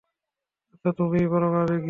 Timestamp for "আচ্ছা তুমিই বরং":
0.73-1.51